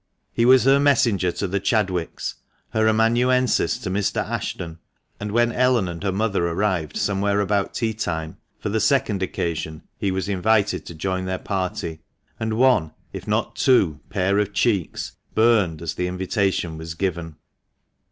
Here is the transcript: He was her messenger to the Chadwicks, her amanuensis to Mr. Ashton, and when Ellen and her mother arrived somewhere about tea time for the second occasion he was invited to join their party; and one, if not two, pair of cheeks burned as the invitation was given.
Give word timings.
He 0.33 0.45
was 0.45 0.63
her 0.63 0.79
messenger 0.79 1.31
to 1.33 1.47
the 1.47 1.59
Chadwicks, 1.59 2.33
her 2.71 2.87
amanuensis 2.87 3.77
to 3.77 3.91
Mr. 3.91 4.27
Ashton, 4.27 4.79
and 5.19 5.31
when 5.31 5.51
Ellen 5.51 5.87
and 5.87 6.01
her 6.01 6.11
mother 6.11 6.47
arrived 6.47 6.97
somewhere 6.97 7.39
about 7.39 7.75
tea 7.75 7.93
time 7.93 8.37
for 8.57 8.69
the 8.69 8.79
second 8.79 9.21
occasion 9.21 9.83
he 9.99 10.09
was 10.09 10.27
invited 10.27 10.87
to 10.87 10.95
join 10.95 11.25
their 11.25 11.37
party; 11.37 11.99
and 12.39 12.53
one, 12.55 12.93
if 13.13 13.27
not 13.27 13.55
two, 13.55 13.99
pair 14.09 14.39
of 14.39 14.53
cheeks 14.53 15.17
burned 15.35 15.83
as 15.83 15.93
the 15.93 16.07
invitation 16.07 16.79
was 16.79 16.95
given. 16.95 17.35